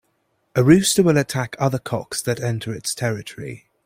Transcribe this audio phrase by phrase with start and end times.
[0.55, 3.69] A rooster will attack other cocks that enter its territory.